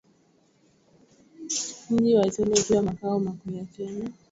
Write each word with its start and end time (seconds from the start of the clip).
Mji 1.89 2.15
wa 2.15 2.27
Isiolo 2.27 2.53
ukiwa 2.53 2.81
makao 2.81 3.19
makuu 3.19 3.51
ya 3.51 3.65
Kenya 3.65 4.09